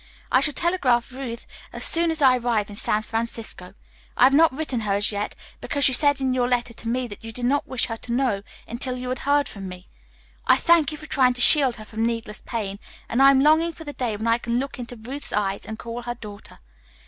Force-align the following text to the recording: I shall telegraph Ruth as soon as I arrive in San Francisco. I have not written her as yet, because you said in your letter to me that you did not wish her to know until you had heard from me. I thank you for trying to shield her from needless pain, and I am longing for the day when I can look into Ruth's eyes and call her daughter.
I 0.31 0.39
shall 0.39 0.55
telegraph 0.55 1.11
Ruth 1.11 1.45
as 1.71 1.83
soon 1.85 2.09
as 2.09 2.23
I 2.23 2.35
arrive 2.35 2.71
in 2.71 2.75
San 2.75 3.03
Francisco. 3.03 3.75
I 4.17 4.23
have 4.23 4.33
not 4.33 4.51
written 4.51 4.79
her 4.79 4.93
as 4.93 5.11
yet, 5.11 5.35
because 5.59 5.87
you 5.87 5.93
said 5.93 6.19
in 6.19 6.33
your 6.33 6.47
letter 6.47 6.73
to 6.73 6.87
me 6.89 7.05
that 7.07 7.23
you 7.23 7.31
did 7.31 7.45
not 7.45 7.67
wish 7.67 7.85
her 7.85 7.97
to 7.97 8.11
know 8.11 8.41
until 8.67 8.97
you 8.97 9.09
had 9.09 9.19
heard 9.29 9.47
from 9.47 9.69
me. 9.69 9.89
I 10.47 10.55
thank 10.57 10.91
you 10.91 10.97
for 10.97 11.05
trying 11.05 11.35
to 11.35 11.41
shield 11.41 11.75
her 11.75 11.85
from 11.85 12.03
needless 12.03 12.41
pain, 12.41 12.79
and 13.07 13.21
I 13.21 13.29
am 13.29 13.41
longing 13.41 13.73
for 13.73 13.83
the 13.83 13.93
day 13.93 14.17
when 14.17 14.25
I 14.25 14.39
can 14.39 14.57
look 14.57 14.79
into 14.79 14.95
Ruth's 14.95 15.33
eyes 15.33 15.65
and 15.67 15.77
call 15.77 16.01
her 16.01 16.15
daughter. 16.15 16.61